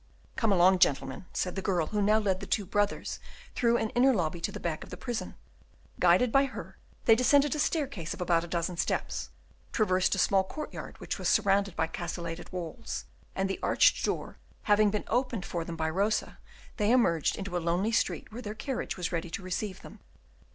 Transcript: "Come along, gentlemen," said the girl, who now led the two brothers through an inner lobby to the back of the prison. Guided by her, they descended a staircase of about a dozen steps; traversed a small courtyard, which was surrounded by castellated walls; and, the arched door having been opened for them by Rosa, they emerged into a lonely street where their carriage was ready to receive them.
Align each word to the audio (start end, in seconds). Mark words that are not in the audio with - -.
"Come 0.35 0.51
along, 0.51 0.79
gentlemen," 0.79 1.25
said 1.31 1.55
the 1.55 1.61
girl, 1.61 1.85
who 1.85 2.01
now 2.01 2.17
led 2.17 2.39
the 2.39 2.47
two 2.47 2.65
brothers 2.65 3.19
through 3.53 3.77
an 3.77 3.91
inner 3.91 4.11
lobby 4.15 4.41
to 4.41 4.51
the 4.51 4.59
back 4.59 4.83
of 4.83 4.89
the 4.89 4.97
prison. 4.97 5.35
Guided 5.99 6.31
by 6.31 6.45
her, 6.45 6.79
they 7.05 7.13
descended 7.13 7.53
a 7.53 7.59
staircase 7.59 8.11
of 8.11 8.19
about 8.19 8.43
a 8.43 8.47
dozen 8.47 8.77
steps; 8.77 9.29
traversed 9.71 10.15
a 10.15 10.17
small 10.17 10.43
courtyard, 10.43 10.99
which 10.99 11.19
was 11.19 11.29
surrounded 11.29 11.75
by 11.75 11.85
castellated 11.85 12.51
walls; 12.51 13.05
and, 13.35 13.47
the 13.47 13.59
arched 13.61 14.03
door 14.03 14.39
having 14.63 14.89
been 14.89 15.05
opened 15.07 15.45
for 15.45 15.63
them 15.63 15.75
by 15.75 15.87
Rosa, 15.87 16.39
they 16.77 16.89
emerged 16.89 17.35
into 17.35 17.55
a 17.55 17.59
lonely 17.59 17.91
street 17.91 18.31
where 18.33 18.41
their 18.41 18.55
carriage 18.55 18.97
was 18.97 19.11
ready 19.11 19.29
to 19.29 19.43
receive 19.43 19.83
them. 19.83 19.99